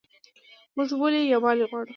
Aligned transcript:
موږ 0.75 0.89
ولې 1.01 1.21
یووالی 1.33 1.65
غواړو؟ 1.69 1.89